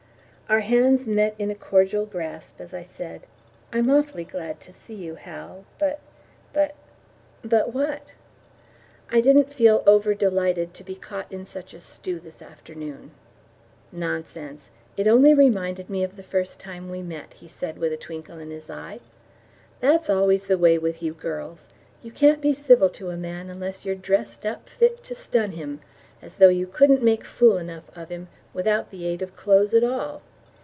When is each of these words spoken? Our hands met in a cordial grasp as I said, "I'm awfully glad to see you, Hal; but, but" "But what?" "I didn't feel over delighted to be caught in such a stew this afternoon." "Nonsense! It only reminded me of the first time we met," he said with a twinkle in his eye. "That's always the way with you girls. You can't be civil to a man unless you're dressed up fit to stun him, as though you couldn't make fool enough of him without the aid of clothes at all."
Our 0.51 0.59
hands 0.59 1.07
met 1.07 1.33
in 1.39 1.49
a 1.49 1.55
cordial 1.55 2.05
grasp 2.05 2.59
as 2.59 2.73
I 2.73 2.83
said, 2.83 3.25
"I'm 3.71 3.89
awfully 3.89 4.25
glad 4.25 4.59
to 4.59 4.73
see 4.73 4.95
you, 4.95 5.15
Hal; 5.15 5.63
but, 5.79 6.01
but" 6.51 6.75
"But 7.55 7.73
what?" 7.73 8.11
"I 9.09 9.21
didn't 9.21 9.53
feel 9.53 9.81
over 9.87 10.13
delighted 10.13 10.73
to 10.73 10.83
be 10.83 10.95
caught 10.95 11.31
in 11.31 11.45
such 11.45 11.73
a 11.73 11.79
stew 11.79 12.19
this 12.19 12.41
afternoon." 12.41 13.11
"Nonsense! 13.93 14.69
It 14.97 15.07
only 15.07 15.33
reminded 15.33 15.89
me 15.89 16.03
of 16.03 16.17
the 16.17 16.21
first 16.21 16.59
time 16.59 16.89
we 16.91 17.01
met," 17.01 17.31
he 17.35 17.47
said 17.47 17.77
with 17.77 17.93
a 17.93 17.95
twinkle 17.97 18.37
in 18.39 18.51
his 18.51 18.69
eye. 18.69 18.99
"That's 19.79 20.09
always 20.09 20.47
the 20.47 20.57
way 20.57 20.77
with 20.77 21.01
you 21.01 21.13
girls. 21.13 21.69
You 22.01 22.11
can't 22.11 22.41
be 22.41 22.53
civil 22.53 22.89
to 22.89 23.09
a 23.09 23.15
man 23.15 23.49
unless 23.49 23.85
you're 23.85 23.95
dressed 23.95 24.45
up 24.45 24.67
fit 24.67 25.01
to 25.03 25.15
stun 25.15 25.53
him, 25.53 25.79
as 26.21 26.33
though 26.33 26.49
you 26.49 26.67
couldn't 26.67 27.01
make 27.01 27.23
fool 27.23 27.57
enough 27.57 27.89
of 27.95 28.09
him 28.09 28.27
without 28.53 28.89
the 28.91 29.05
aid 29.05 29.21
of 29.21 29.33
clothes 29.37 29.73
at 29.73 29.85
all." 29.85 30.21